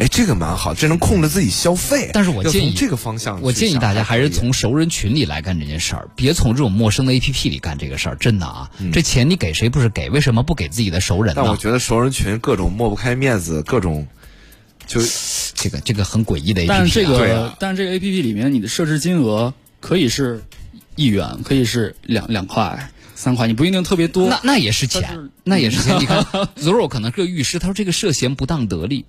[0.00, 2.10] 哎，这个蛮好，这能控制自己消费。
[2.12, 8.16] 但是我建议这个方向，我建议大家还是从熟人群里来干这件事儿，别从这种陌生的 A P P 里干这个事儿。
[8.16, 10.10] 真的啊，这钱你给谁不是给？
[10.10, 11.42] 为什么不给自己的熟人呢？
[11.44, 14.08] 但我觉得熟人群各种抹不开面子，各种
[14.88, 15.00] 就
[15.56, 20.44] 这个这个很诡异的 A P P，、啊、但是这个，啊但是这个 A P P 里面你的设置金额可以是
[20.94, 24.28] 一元，可以是两两块、三块，你不一定特别多。
[24.28, 25.96] 那那也是钱是，那也是钱。
[26.00, 26.22] 你看
[26.56, 29.04] Zoro 可能是个律师，他说这个涉嫌不当得利，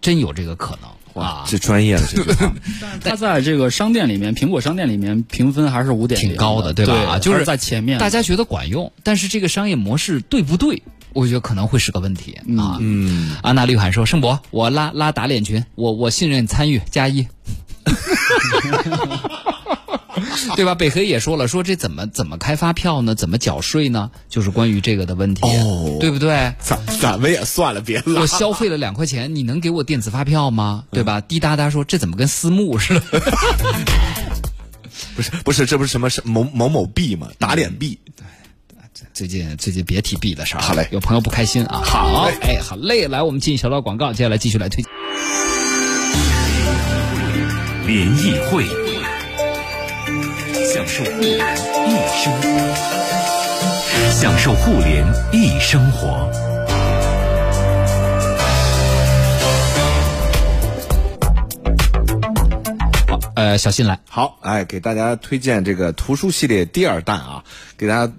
[0.00, 2.52] 真有这个可能哇啊，，这专业了，这句话。
[3.02, 6.94] 但是它在这个商店里面，苹果商店里面评分还是五点挺高的，对吧？
[6.94, 7.98] 啊，就是在前面。
[7.98, 10.82] 大家觉得管用，但是这个商业模式对不对？
[11.12, 12.76] 我觉得可能会是个问题啊。
[12.80, 17.26] 嗯，安娜绿海说：“盛博，我拉拉打脸群，我我信任参与加一。”
[20.56, 20.74] 对吧？
[20.74, 23.14] 北黑也说了，说这怎么怎么开发票呢？
[23.14, 24.10] 怎么缴税呢？
[24.28, 26.52] 就是关于这个的问题，哦对不对？
[26.60, 28.26] 咱咱们也算了，别了我。
[28.26, 30.84] 消费了两块钱，你能给我电子发票吗？
[30.90, 31.20] 对吧？
[31.20, 33.00] 滴答答说这怎么跟私募似的？
[35.14, 37.28] 不是不是，这不是什么是某某某币吗？
[37.38, 37.98] 打脸币。
[39.14, 41.80] 最近最近别提币的事儿，好嘞有朋友不开心啊。
[41.84, 44.92] 好嘞哎，好嘞，来，我们进小道广告，接下来继续来推荐。
[47.86, 48.64] 联谊会，
[50.72, 51.38] 享受互联
[51.88, 51.92] 易
[52.22, 52.48] 生活，
[54.20, 56.30] 享受互联易生活。
[63.06, 67.42] 好，呃，小新来，好，哎，给大家推荐这个图书系列第二弹啊，
[67.76, 68.12] 给大家。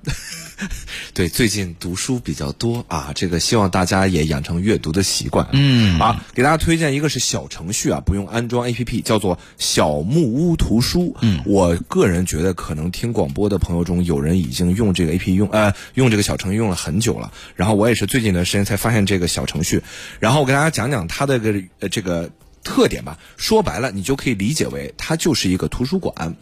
[1.13, 5.47] 对，最近读书比较多啊，这个希望大家也养成阅读的习惯。
[5.53, 11.15] 嗯啊，给大家推荐一个是小程序啊，不用安装 APP，叫做小木屋图书。
[11.21, 19.81] 嗯，我个人觉得可能听广播的朋友中有人已经用这个 APP 用呃用这个小程序用了很久了，然后我也是最近一段时间才发现这个小程序，
[20.19, 22.29] 然后我给大家讲讲它的个呃这个
[22.63, 23.17] 特点吧。
[23.37, 26.35] 说白了，你就可以理解为它就是一个图书馆。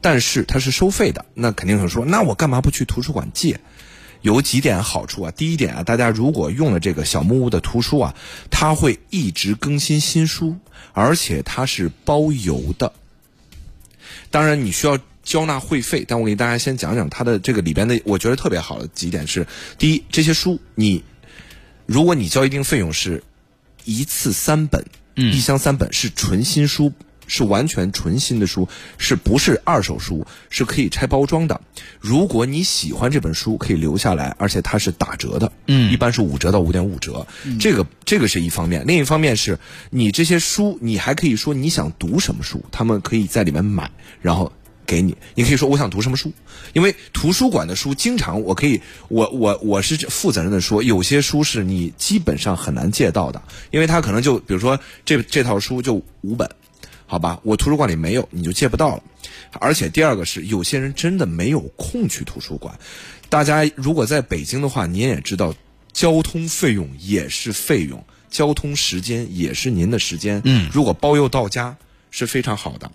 [0.00, 3.60] 但是它是收费的，那肯定有人说，那我干嘛不去图书馆借？
[4.22, 5.30] 有几点好处啊。
[5.30, 8.14] 第一点啊，大家如果用了这个小木屋的图书啊，
[8.50, 10.56] 它会一直更新新书，
[10.92, 12.92] 而且它是包邮的。
[14.30, 19.46] 当然你需要交纳会费，但我给大家先讲讲它的这个里边的，我觉得特别好的几点是：
[19.78, 21.02] 第一，这些书你
[21.86, 23.22] 如果你交一定费用是
[23.84, 24.84] 一次三本，
[25.16, 26.92] 嗯一箱三本是纯新书。
[27.30, 28.68] 是完全纯新的书，
[28.98, 30.26] 是不是二手书？
[30.50, 31.60] 是可以拆包装的。
[32.00, 37.24] 如果你喜欢这本书，可以留下来，而且它是打折的，嗯一般是五折到五点五折。
[37.60, 39.56] 这个这个是一方面，另一方面是
[39.90, 43.88] 你这些书，你还可以说你想读什么书，他们可以在里面买，
[44.20, 44.52] 然后
[44.84, 45.16] 给你。
[45.36, 46.32] 你可以说我想读什么书，
[46.72, 56.50] 因为图书馆的书经常我可以，我我我是负责任的说，有些书是你基本上很难借到的，因为它可能就比如说这这套书就五本。
[57.10, 59.02] 好吧，我图书馆里没有，你就借不到了。
[59.54, 62.78] 而且第二个是，有些人真的没有空去图书馆。
[63.28, 65.52] 大家如果在北京的话，您也知道，
[65.92, 70.40] 交通费用也是费用，交通时间也是您的时间。
[70.44, 71.76] 嗯，如果包邮到家
[72.12, 72.88] 是非常好的。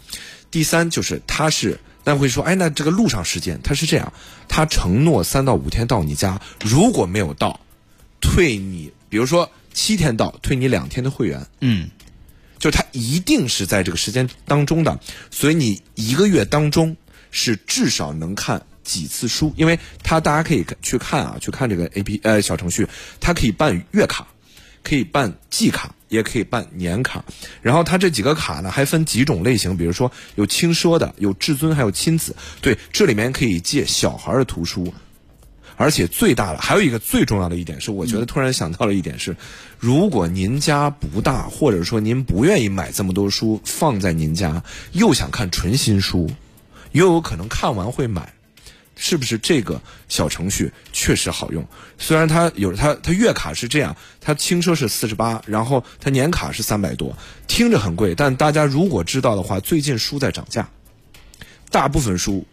[0.49, 4.13] 第三就是他是，那会说，哎，那这个路上时间，他是这样，
[4.47, 7.59] 他承诺三到五天到你家，如果没有到，
[8.22, 11.45] 退你，比如说七天到，退你两天的会员。
[11.59, 11.89] 嗯
[12.66, 14.99] 就是它一定是在这个时间当中的，
[15.30, 16.97] 所以你一个月当中
[17.30, 22.88] 是至少能看几次书，因为它大家可以去看啊，去看这个 A P 呃小程序，
[23.20, 24.26] 它可以办月卡，
[24.82, 27.24] 可以办季卡，也可以办年卡。
[27.61, 32.36] 然后它这几个卡呢还分几种类型，比如说有轻奢的，有至尊，还有亲子。
[32.61, 34.91] 对，这里面可以借小孩的图书。
[35.78, 39.36] 而且最大的还有一个最重要的一点是，我觉得突然想到了一点是，
[39.78, 44.63] 如果您家不大，或者说您不愿意买这么多书放在您家，
[44.93, 46.32] 又想看纯新书，
[46.93, 48.34] 又有可能看完会买，
[48.95, 51.67] 是不是这个小程序确实好用？
[51.97, 57.17] 虽然它有它它月卡是这样，它轻奢是四十八，然后它年卡是三百多，
[57.47, 60.69] 听着很贵，但大家如果知道的话，最近书在涨价，
[61.69, 62.45] 大部分书。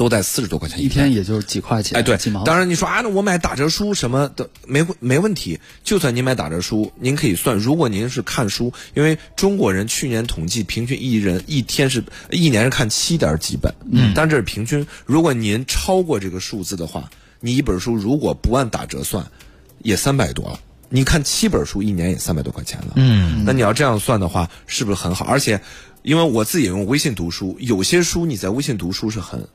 [0.00, 2.42] 都在四十多块钱一天也就是几块钱，哎，对几毛。
[2.42, 5.60] 当然你说啊，那我买打折书什么的没没问题。
[5.84, 14.86] 就算您买打折书，您可以算，如果您是看书，因为中国人去年统计平均一人一天是一年是看七点几本，嗯，但这是平均。
[15.04, 19.30] 如果您超过这个数字的话，你一本书如果不按打折算，
[19.82, 20.58] 也三百多了。
[20.88, 25.26] 你看七本书一年也三百多块钱了，嗯，那你要这样算的话，是不是很好？
[25.26, 25.60] 而且，
[26.00, 29.46] 因为我自己也用微信读书，有些书你在微信读书是很。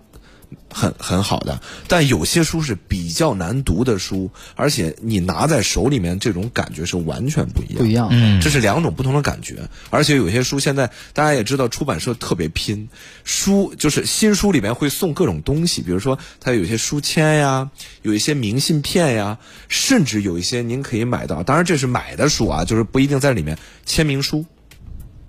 [0.74, 8.41] 很很好的，但有些书是比较难读的书，而且你拿在手里面这种感觉是完全不一样，不一样，嗯。
[8.41, 9.58] 这是两种不同的感觉。
[9.89, 12.88] 而且有些书现在大家也知道，出版社特别拼，
[13.24, 17.70] 书就是新书里面会送各种东西，比如说它有一些书签呀，
[18.01, 19.38] 有一些明信片呀，
[19.68, 24.45] 甚至有一些您可以买到，当然这是买的书啊，就是不一定在里面签名书，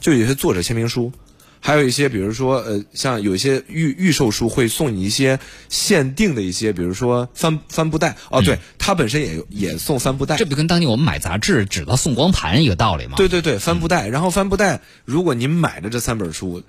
[0.00, 1.12] 就有些作者签名书。
[1.66, 5.36] 还有一些，比如说，呃，像有一些预预售书会送你一些
[5.68, 8.16] 限定的一些，比如说帆帆布袋。
[8.30, 10.36] 哦，对，它本身也有也送帆布袋。
[10.36, 13.14] 这不跟当年我们买杂志只到送光盘一个道理吗？
[13.16, 14.06] 对对对，帆布袋。
[14.06, 16.62] 然后帆布袋，如果您买的这三本书，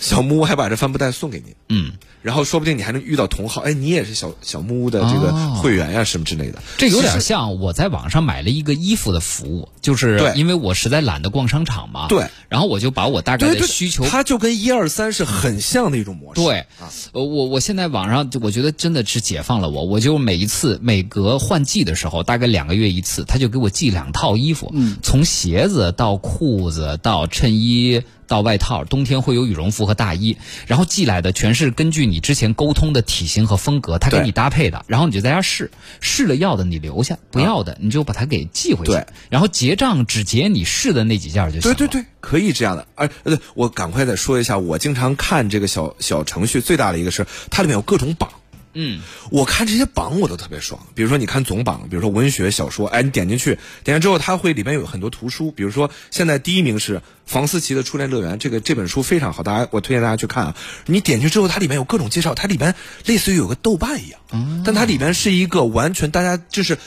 [0.00, 1.54] 小木屋还把这帆布袋送给您。
[1.68, 1.92] 嗯，
[2.22, 6.60] 然后说不定你还能遇到同好，哎，你也是小小木屋的这个哦会员呀、什么之类的。
[6.78, 12.08] 这有点像我在网上买了一个衣服的服务，就是对因为我实在懒得逛商场嘛。
[12.08, 12.26] 对。
[12.48, 16.40] 然后我就把我大概的需求它就跟一二三是很像的一种模式。
[16.40, 30.36] 对啊，呃，我我现在网上就我觉得真的是解放了我，我就每一次每隔换季的时候，大概两个月一次，他就给我寄两套衣服，嗯，从鞋子到裤子到衬衣到外套，冬天会有羽绒服和大衣，
[30.68, 41.76] 然后寄来的全是根据你之前沟通的体型和风格，他给你搭配的，然后你就在家试，试了要的你留下，不要的你就把它给寄回去，对，然后结账只结你试的那几件就行了。
[41.76, 42.86] 对对对，可以这样的。
[42.94, 48.30] 而呃，对我赶快再说一下，我经常看这个小小程序，最大的一个是它里面有各种榜。
[48.72, 49.00] 嗯，
[49.30, 50.86] 我看这些榜我都特别爽。
[50.94, 55.50] 比如说，你看总榜，比如说文学小说，哎，你点进去，点进之后，它会里面有很多图书。
[55.50, 60.56] 比如说，现在第一名是房思琪的《初恋乐园》，这个这本书非常好，大家我推荐大家去看啊。
[60.86, 62.74] 你点进去之后，它里面有各种介绍，它里面
[63.06, 66.78] 类似于有个豆瓣一样，但它里面是一个完全大家就是。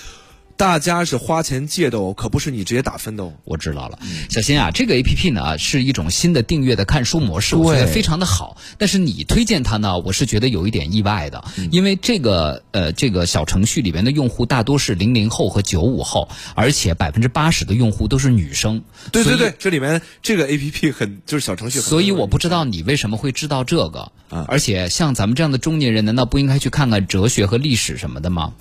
[0.55, 3.33] 大家是花钱借的哦，可不是你直接打分的哦。
[3.43, 3.99] 我知道了，
[4.29, 8.57] 小新啊，这个 A P P 呢是一种新的订阅的看书模式，我觉得非常的好。
[8.77, 18.83] 但是你推荐它呢，我是觉得有一点意外的，因为这个呃这个小程序里面的用户大多是零零后和九五后，而且百分之八十的用户都是女生。
[19.11, 28.53] 对对对，这里面这个 A P P 很就是小程序所以我不知道你为什么会知道这个，啊而且像咱们这样的中年人，难道不应该去看看哲学和历史什么的吗？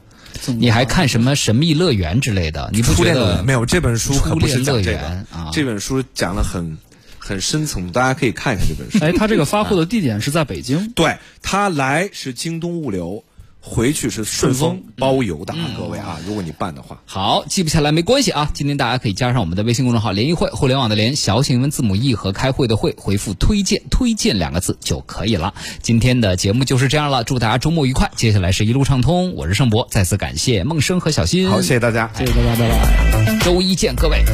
[0.59, 2.71] 你还看什么神秘乐园之类的？
[2.73, 6.79] 你不初觉得恋没有这本书可不是讲这初恋乐园个啊这本书讲了很
[7.19, 9.05] 很深层，大家可以看一看这本书。
[9.05, 13.25] 哎，他这个发货的地点是在北京，对他来是京东物流，
[13.65, 17.01] 回去是顺丰包邮的啊，各位啊，如果你办的话。
[17.07, 18.51] 好，记不下来没关系啊。
[18.53, 25.55] 今天大家可以加上我们的微信公众号“联谊会”，互联网的联，小写英文字母 e 和开会的会，回复“推荐”“推荐”两个字就可以了。
[25.81, 28.11] 今天的节目就是这样了，祝大家周末愉快。
[28.17, 31.49] 接下来是一路畅通，我是盛博，再次感谢梦生和小新。
[31.49, 32.11] 好，谢谢大家。
[32.19, 33.39] 谢谢大家，拜拜。
[33.45, 34.25] 周一见，各位。